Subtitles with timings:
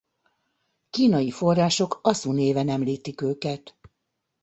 [0.89, 3.77] Kínai források aszu néven említik őket.